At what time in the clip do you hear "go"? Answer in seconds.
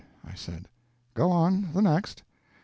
1.13-1.29